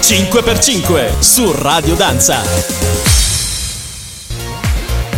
5x5 0.00 1.20
su 1.20 1.52
Radio 1.52 1.94
Danza. 1.94 2.40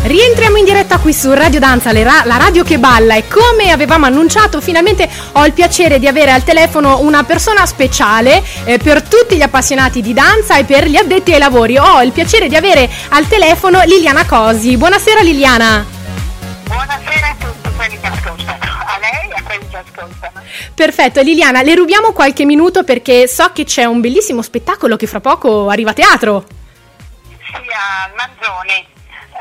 Rientriamo 0.02 0.56
in 0.56 0.64
diretta 0.64 0.98
qui 0.98 1.12
su 1.14 1.32
Radio 1.32 1.60
Danza, 1.60 1.92
ra- 1.92 2.22
la 2.24 2.36
radio 2.36 2.64
che 2.64 2.78
balla 2.78 3.14
e 3.14 3.28
come 3.28 3.70
avevamo 3.70 4.06
annunciato 4.06 4.60
finalmente 4.60 5.08
ho 5.32 5.46
il 5.46 5.52
piacere 5.52 6.00
di 6.00 6.08
avere 6.08 6.32
al 6.32 6.42
telefono 6.42 7.00
una 7.00 7.22
persona 7.22 7.64
speciale 7.64 8.42
eh, 8.64 8.78
per 8.78 9.02
tutti 9.02 9.36
gli 9.36 9.42
appassionati 9.42 10.02
di 10.02 10.12
danza 10.12 10.58
e 10.58 10.64
per 10.64 10.88
gli 10.88 10.96
addetti 10.96 11.32
ai 11.32 11.38
lavori. 11.38 11.78
Ho 11.78 12.02
il 12.02 12.10
piacere 12.10 12.48
di 12.48 12.56
avere 12.56 12.90
al 13.10 13.28
telefono 13.28 13.80
Liliana 13.84 14.26
Cosi. 14.26 14.76
Buonasera 14.76 15.20
Liliana. 15.20 15.86
Buonasera 16.66 17.41
ascoltano. 19.86 20.42
Perfetto, 20.74 21.20
Liliana, 21.20 21.62
le 21.62 21.74
rubiamo 21.74 22.12
qualche 22.12 22.44
minuto 22.44 22.84
perché 22.84 23.26
so 23.28 23.52
che 23.52 23.64
c'è 23.64 23.84
un 23.84 24.00
bellissimo 24.00 24.42
spettacolo 24.42 24.96
che 24.96 25.06
fra 25.06 25.20
poco 25.20 25.68
arriva 25.68 25.90
a 25.90 25.94
teatro. 25.94 26.44
Sì, 27.38 27.68
a 27.72 28.10
Manzoni 28.16 28.90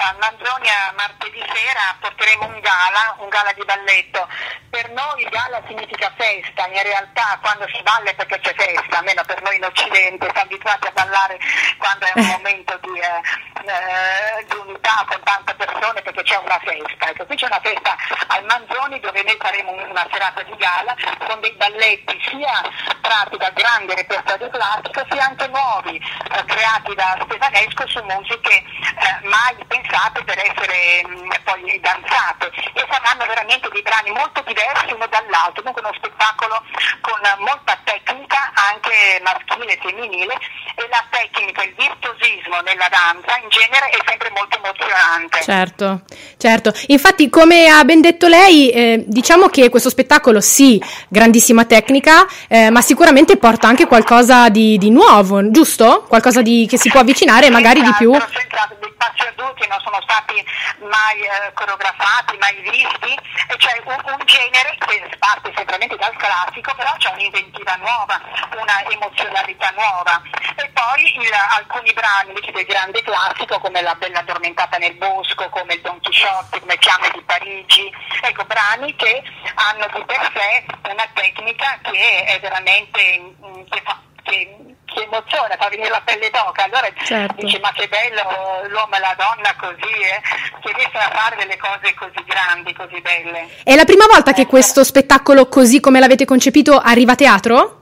a 0.01 0.15
Manzonia 0.19 0.93
martedì 0.95 1.39
sera 1.39 1.95
porteremo 1.99 2.45
un 2.45 2.59
gala, 2.59 3.15
un 3.19 3.29
gala 3.29 3.51
di 3.53 3.63
balletto. 3.63 4.27
Per 4.69 4.89
noi 4.91 5.27
gala 5.29 5.61
significa 5.67 6.11
festa, 6.17 6.65
in 6.67 6.81
realtà 6.81 7.37
quando 7.41 7.67
si 7.67 7.81
balla 7.83 8.09
è 8.09 8.15
perché 8.15 8.39
c'è 8.39 8.55
festa, 8.55 8.97
almeno 8.97 9.23
per 9.25 9.41
noi 9.43 9.57
in 9.57 9.65
Occidente, 9.65 10.25
siamo 10.31 10.41
abituati 10.41 10.87
a 10.87 10.91
ballare 10.91 11.37
quando 11.77 12.05
è 12.05 12.11
un 12.15 12.25
momento 12.33 12.79
di, 12.81 12.97
eh, 12.97 13.21
eh, 13.69 14.45
di 14.45 14.55
unità 14.65 15.05
con 15.07 15.21
tante 15.23 15.50
persone 15.65 16.01
perché 16.01 16.23
c'è 16.23 16.37
una 16.37 16.59
festa. 16.59 17.09
Ecco, 17.09 17.25
qui 17.25 17.35
c'è 17.35 17.45
una 17.45 17.61
festa 17.61 17.95
al 18.27 18.43
Manzoni 18.45 18.99
dove 18.99 19.23
noi 19.23 19.37
faremo 19.39 19.71
una 19.71 20.07
serata 20.11 20.41
di 20.43 20.55
gala 20.57 20.95
con 21.27 21.39
dei 21.41 21.53
balletti 21.53 22.19
sia 22.29 22.61
tratti 23.01 23.37
dal 23.37 23.53
grande 23.53 23.95
repertorio 23.95 24.49
classico 24.49 25.05
sia 25.09 25.25
anche 25.25 25.47
nuovi, 25.47 25.97
eh, 25.97 26.45
creati 26.45 26.95
da 26.95 27.17
Stefanesco 27.23 27.87
su 27.87 28.01
musiche 28.03 28.55
eh, 28.55 29.27
mai 29.27 29.55
pensate 29.67 29.91
pensate 29.91 30.23
per 30.23 30.37
essere 30.39 31.03
mh, 31.05 31.25
mm, 31.25 31.29
poi 31.43 31.79
danzate 31.79 32.51
e 32.73 32.85
saranno 32.89 33.25
veramente 33.25 33.69
dei 33.69 33.81
brani 33.81 34.11
molto 34.11 34.41
diversi 34.41 34.93
uno 34.93 35.05
dall'altro, 35.07 35.61
dunque 35.63 35.81
uno 35.81 35.93
spettacolo 35.93 36.63
con 37.01 37.19
molta 37.39 37.77
tecnica 37.83 38.30
anche 38.71 39.21
maschile 39.23 39.73
e 39.73 39.79
femminile 39.81 40.33
e 40.75 40.87
la 40.89 41.03
tecnica, 41.09 41.63
il 41.63 41.73
virtuosismo 41.75 42.59
nella 42.63 42.87
danza 42.89 43.37
in 43.41 43.49
genere 43.49 43.89
è 43.89 43.97
sempre 44.05 44.31
molto 44.31 44.57
emozionante. 44.57 45.41
Certo, 45.43 46.01
certo. 46.37 46.73
Infatti 46.87 47.29
come 47.29 47.67
ha 47.67 47.83
ben 47.83 48.01
detto 48.01 48.27
lei, 48.27 48.69
eh, 48.71 49.03
diciamo 49.05 49.47
che 49.47 49.69
questo 49.69 49.89
spettacolo 49.89 50.39
sì, 50.39 50.81
grandissima 51.07 51.65
tecnica, 51.65 52.25
eh, 52.47 52.69
ma 52.69 52.81
sicuramente 52.81 53.37
porta 53.37 53.67
anche 53.67 53.85
qualcosa 53.85 54.49
di, 54.49 54.77
di 54.77 54.89
nuovo, 54.89 55.51
giusto? 55.51 56.05
Qualcosa 56.07 56.41
di, 56.41 56.65
che 56.69 56.77
si 56.77 56.89
può 56.89 57.01
avvicinare 57.01 57.49
magari 57.49 57.81
di 57.81 57.93
più. 57.97 58.13
Senz'altro, 58.13 58.77
dei 58.79 58.93
passi 58.97 59.27
adulti 59.27 59.67
non 59.67 59.79
sono 59.83 59.99
stati 60.01 60.43
mai 60.85 61.19
eh, 61.21 61.51
coreografati, 61.53 62.37
mai 62.37 62.55
visti, 62.61 63.13
e 63.47 63.55
c'è 63.57 63.81
un, 63.85 63.97
un, 64.05 64.25
genere 64.25 64.77
che 64.79 65.17
parte 65.17 65.51
semplicemente 65.71 65.95
dal 65.95 66.15
classico, 66.17 66.73
però 66.75 66.91
c'è 66.97 67.11
un'inventiva 67.11 67.75
nuova, 67.75 68.19
una 68.59 68.83
emozionalità 68.89 69.71
nuova. 69.75 70.21
E 70.55 70.69
poi 70.69 71.15
il, 71.15 71.31
alcuni 71.55 71.93
brani 71.93 72.29
invece 72.29 72.51
del 72.51 72.65
grande 72.65 73.01
classico, 73.03 73.59
come 73.59 73.81
La 73.81 73.95
Bella 73.95 74.19
Addormentata 74.19 74.77
nel 74.77 74.95
Bosco, 74.95 75.49
come 75.49 75.75
il 75.75 75.81
Don 75.81 75.99
Chisciotte, 76.01 76.59
come 76.59 76.77
Fiamme 76.79 77.09
di 77.13 77.21
Parigi, 77.21 77.91
ecco, 78.21 78.43
brani 78.45 78.95
che 78.95 79.23
hanno 79.55 79.87
di 79.93 80.03
per 80.05 80.31
sé 80.33 80.65
una 80.89 81.07
tecnica 81.13 81.79
che 81.81 82.23
è 82.25 82.39
veramente 82.39 83.35
che 83.69 83.81
fa, 83.83 83.99
che 84.23 84.70
che 84.93 85.03
emoziona, 85.03 85.55
fa 85.57 85.69
venire 85.69 85.89
la 85.89 86.01
pelle 86.03 86.29
d'oca. 86.29 86.63
Allora 86.65 86.87
certo. 87.03 87.43
dice 87.43 87.59
ma 87.59 87.71
che 87.71 87.87
bello 87.87 88.67
l'uomo 88.67 88.95
e 88.95 88.99
la 88.99 89.15
donna 89.17 89.55
così, 89.57 89.93
eh, 89.93 90.21
che 90.61 90.73
riescono 90.73 91.03
a 91.03 91.11
fare 91.11 91.35
delle 91.37 91.57
cose 91.57 91.93
così 91.95 92.23
grandi, 92.25 92.73
così 92.73 92.99
belle. 93.01 93.49
È 93.63 93.75
la 93.75 93.85
prima 93.85 94.05
volta 94.05 94.33
che 94.33 94.45
questo 94.45 94.83
spettacolo 94.83 95.47
così 95.47 95.79
come 95.79 95.99
l'avete 95.99 96.25
concepito 96.25 96.77
arriva 96.77 97.13
a 97.13 97.15
teatro? 97.15 97.75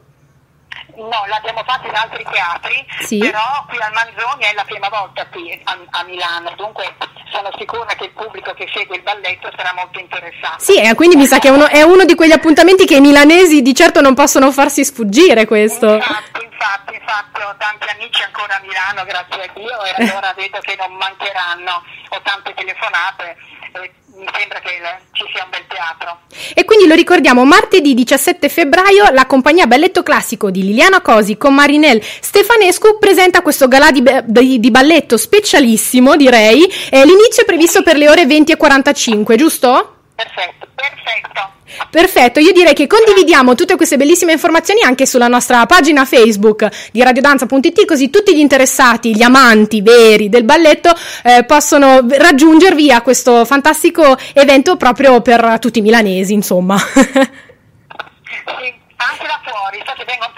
No, 0.99 1.23
l'abbiamo 1.27 1.63
fatto 1.65 1.87
in 1.87 1.95
altri 1.95 2.25
teatri, 2.29 2.85
sì. 2.99 3.17
però 3.19 3.63
qui 3.69 3.77
al 3.79 3.91
Manzoni 3.93 4.43
è 4.43 4.53
la 4.53 4.65
prima 4.65 4.89
volta 4.89 5.25
qui 5.27 5.57
a, 5.63 5.77
a, 5.91 6.03
Milano, 6.03 6.51
dunque 6.57 6.93
sono 7.31 7.49
sicura 7.57 7.85
che 7.95 8.05
il 8.05 8.11
pubblico 8.11 8.53
che 8.53 8.67
segue 8.73 8.97
il 8.97 9.01
balletto 9.01 9.49
sarà 9.55 9.73
molto 9.75 9.97
interessato. 9.97 10.59
Sì, 10.61 10.77
e 10.77 10.93
quindi 10.95 11.15
mi 11.15 11.25
sa 11.25 11.39
che 11.39 11.47
è 11.47 11.51
uno, 11.51 11.67
è 11.67 11.81
uno, 11.83 12.03
di 12.03 12.15
quegli 12.15 12.33
appuntamenti 12.33 12.85
che 12.85 12.97
i 12.97 13.01
milanesi 13.01 13.61
di 13.61 13.73
certo 13.73 14.01
non 14.01 14.13
possono 14.13 14.51
farsi 14.51 14.83
sfuggire 14.83 15.45
questo. 15.45 15.93
Infatti, 15.95 16.38
ho 17.09 17.55
tanti 17.57 17.87
amici 17.89 18.21
ancora 18.21 18.55
a 18.55 18.61
Milano, 18.61 19.03
grazie 19.03 19.43
a 19.43 19.51
Dio, 19.53 19.83
e 19.83 19.93
allora 19.97 20.33
vedo 20.35 20.59
che 20.59 20.75
non 20.77 20.93
mancheranno, 20.93 21.83
ho 22.09 22.21
tante 22.21 22.53
telefonate. 22.53 23.35
Mi 24.15 24.27
sembra 24.35 24.59
che 24.59 24.81
ci 25.13 25.23
sia 25.31 25.43
un 25.43 25.49
bel 25.49 25.65
teatro. 25.67 26.19
E 26.53 26.65
quindi 26.65 26.87
lo 26.87 26.95
ricordiamo, 26.95 27.45
martedì 27.45 27.93
17 27.93 28.49
febbraio 28.49 29.11
la 29.11 29.25
compagnia 29.25 29.65
Balletto 29.65 30.03
Classico 30.03 30.49
di 30.49 30.63
Liliana 30.63 30.99
Cosi 31.01 31.37
con 31.37 31.53
Marinel 31.53 32.03
Stefanescu 32.03 32.97
presenta 32.99 33.41
questo 33.41 33.67
galà 33.67 33.91
di, 33.91 34.03
di, 34.25 34.59
di 34.59 34.71
balletto 34.71 35.15
specialissimo, 35.15 36.15
direi. 36.15 36.65
Eh, 36.89 37.05
l'inizio 37.05 37.43
è 37.43 37.45
previsto 37.45 37.81
per 37.81 37.95
le 37.95 38.09
ore 38.09 38.25
20 38.25 38.51
e 38.51 38.57
45, 38.57 39.35
giusto? 39.37 39.95
Perfetto, 40.15 40.67
perfetto. 40.75 41.58
Perfetto, 41.89 42.39
io 42.39 42.51
direi 42.51 42.73
che 42.73 42.87
condividiamo 42.87 43.55
tutte 43.55 43.75
queste 43.75 43.97
bellissime 43.97 44.33
informazioni 44.33 44.81
anche 44.81 45.05
sulla 45.05 45.27
nostra 45.27 45.65
pagina 45.65 46.05
Facebook 46.05 46.89
di 46.91 47.01
radiodanza.it 47.03 47.85
così 47.85 48.09
tutti 48.09 48.35
gli 48.35 48.39
interessati, 48.39 49.15
gli 49.15 49.21
amanti 49.21 49.81
veri 49.81 50.29
del 50.29 50.43
balletto 50.43 50.93
eh, 51.23 51.43
possono 51.45 52.05
raggiungervi 52.07 52.91
a 52.91 53.01
questo 53.01 53.45
fantastico 53.45 54.17
evento 54.33 54.77
proprio 54.77 55.21
per 55.21 55.57
tutti 55.59 55.79
i 55.79 55.81
milanesi, 55.81 56.33
insomma. 56.33 56.77
Sì, 58.29 58.73
anche 58.97 59.25
da 59.25 59.39
fuori, 59.43 59.81
so 59.85 59.93
che 59.93 60.05
vengono 60.05 60.31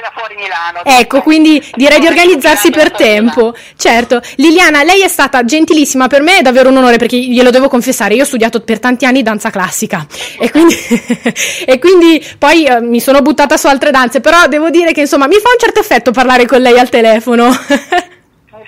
da 0.00 0.12
fuori 0.14 0.34
Milano. 0.36 0.84
Ecco, 0.84 1.22
quindi 1.22 1.62
direi 1.74 2.00
di 2.00 2.06
organizzarsi 2.06 2.70
per 2.70 2.92
tempo. 2.92 3.54
Certo, 3.76 4.20
Liliana, 4.36 4.82
lei 4.82 5.02
è 5.02 5.08
stata 5.08 5.44
gentilissima 5.44 6.06
per 6.06 6.22
me, 6.22 6.38
è 6.38 6.42
davvero 6.42 6.68
un 6.68 6.76
onore 6.76 6.96
perché 6.96 7.16
glielo 7.16 7.50
devo 7.50 7.68
confessare, 7.68 8.14
io 8.14 8.22
ho 8.22 8.26
studiato 8.26 8.60
per 8.60 8.78
tanti 8.78 9.04
anni 9.04 9.22
danza 9.22 9.50
classica 9.50 10.06
e 10.38 10.50
quindi, 10.50 10.76
e 11.64 11.78
quindi 11.78 12.26
poi 12.38 12.64
eh, 12.64 12.80
mi 12.80 13.00
sono 13.00 13.20
buttata 13.20 13.56
su 13.56 13.66
altre 13.66 13.90
danze, 13.90 14.20
però 14.20 14.46
devo 14.46 14.70
dire 14.70 14.92
che 14.92 15.00
insomma 15.00 15.26
mi 15.26 15.38
fa 15.38 15.50
un 15.50 15.58
certo 15.58 15.80
effetto 15.80 16.10
parlare 16.10 16.46
con 16.46 16.60
lei 16.60 16.78
al 16.78 16.88
telefono. 16.88 17.50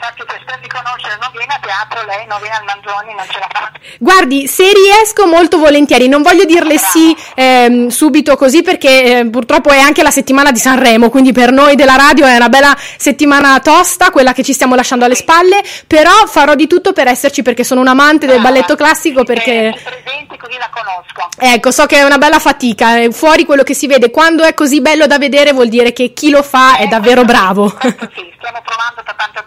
infatti 0.01 0.25
per 0.25 0.59
di 0.61 0.69
conoscere 0.69 1.17
non 1.21 1.31
viene 1.33 1.53
a 1.53 1.61
teatro, 1.61 2.05
lei 2.07 2.27
non 2.27 2.41
viene 2.41 2.57
al 2.57 2.65
Manzoni, 2.65 3.15
non 3.15 3.27
ce 3.29 3.39
la 3.39 3.49
fa. 3.51 3.71
Guardi, 3.99 4.47
se 4.47 4.73
riesco 4.73 5.27
molto 5.27 5.59
volentieri, 5.59 6.09
non 6.09 6.23
voglio 6.23 6.45
dirle 6.45 6.75
Bravo. 6.75 6.91
sì 6.91 7.17
ehm, 7.35 7.89
subito 7.89 8.37
così 8.37 8.63
perché 8.63 9.19
eh, 9.19 9.31
purtroppo 9.31 9.71
è 9.71 9.79
anche 9.79 10.03
la 10.03 10.11
settimana 10.11 10.51
di 10.51 10.59
Sanremo, 10.59 11.11
quindi 11.11 11.33
per 11.33 11.53
noi 11.53 11.77
della 11.77 11.97
radio 11.97 12.27
è 12.27 12.35
una 12.35 12.49
bella 12.49 12.77
settimana 12.97 13.61
tosta, 13.61 14.11
quella 14.11 14.33
che 14.33 14.43
ci 14.43 14.53
stiamo 14.53 14.75
lasciando 14.75 15.05
alle 15.05 15.15
spalle, 15.15 15.63
però 15.87 16.27
farò 16.27 16.55
di 16.55 16.67
tutto 16.67 16.93
per 16.93 17.07
esserci 17.07 17.43
perché 17.43 17.63
sono 17.63 17.81
un 17.81 17.89
amante 17.89 18.27
Brava. 18.27 18.33
del 18.33 18.43
balletto 18.43 18.77
classico 18.77 19.25
perché... 19.25 19.69
Eh, 19.69 19.81
presenti 19.83 20.37
così 20.37 20.57
la 20.59 20.71
conosco. 20.71 21.29
Ecco, 21.39 21.71
so 21.71 21.87
che 21.87 21.99
è 21.99 22.03
una 22.03 22.19
bella 22.19 22.39
fatica, 22.39 23.11
fuori 23.11 23.45
quello 23.45 23.63
che 23.63 23.75
si 23.75 23.87
vede, 23.87 24.11
quando 24.11 24.45
è 24.45 24.55
così 24.55 24.81
bello 24.81 25.07
da 25.07 25.19
vedere 25.19 25.53
vuol 25.53 25.69
dire 25.69 25.93
che 25.93 26.13
chi 26.13 26.31
lo 26.31 26.43
fa 26.43 26.77
è 26.77 26.87
davvero 26.87 27.25
bravo. 27.25 27.69
Sì, 27.81 28.33
stiamo 28.37 28.61
provando 28.65 28.80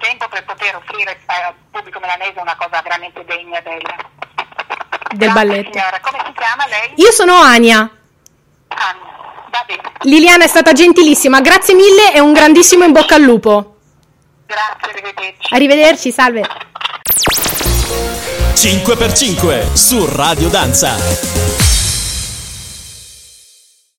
tempo 0.03 0.27
per 0.27 0.43
poter 0.43 0.75
offrire 0.75 1.17
al 1.27 1.53
pubblico 1.71 1.99
milanese 1.99 2.39
una 2.39 2.55
cosa 2.57 2.81
veramente 2.81 3.23
degna 3.23 3.61
del, 3.61 3.81
del 5.15 5.31
balletto. 5.31 5.71
Signora. 5.71 5.99
Come 6.01 6.17
si 6.25 6.33
chiama 6.33 6.67
lei? 6.67 6.93
Io 6.95 7.11
sono 7.11 7.35
Ania. 7.37 7.89
Ania. 8.67 9.11
Va 9.49 9.63
bene. 9.65 9.81
Liliana 10.01 10.43
è 10.43 10.47
stata 10.47 10.73
gentilissima, 10.73 11.39
grazie 11.39 11.73
mille 11.75 12.13
e 12.13 12.19
un 12.19 12.33
grandissimo 12.33 12.83
in 12.83 12.91
bocca 12.91 13.15
al 13.15 13.21
lupo. 13.21 13.77
Grazie, 14.45 14.91
arrivederci. 14.91 15.53
Arrivederci, 15.53 16.11
salve. 16.11 16.41
5x5 18.55 19.73
su 19.73 20.05
Radio 20.15 20.49
Danza. 20.49 21.62